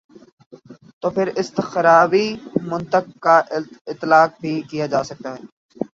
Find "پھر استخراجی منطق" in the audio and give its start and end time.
1.09-3.05